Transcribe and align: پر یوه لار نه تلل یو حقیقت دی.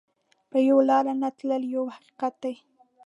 پر 0.49 0.59
یوه 0.69 0.83
لار 0.89 1.05
نه 1.21 1.29
تلل 1.37 1.63
یو 1.75 1.83
حقیقت 1.95 2.33
دی. 2.43 2.53